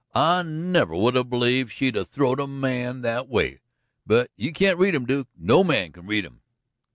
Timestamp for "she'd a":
1.71-2.03